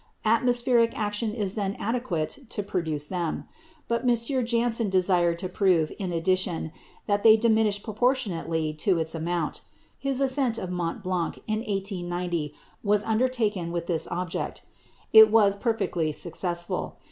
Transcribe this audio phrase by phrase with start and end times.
[0.25, 3.43] Atmospheric action is then adequate to produce them.
[3.87, 4.15] But M.
[4.43, 6.71] Janssen desired to prove, in addition,
[7.05, 9.61] that they diminish proportionately to its amount.
[9.99, 12.51] His ascent of Mont Blanc in 1890
[12.83, 14.63] was undertaken with this object.
[15.13, 16.95] It was perfectly successful.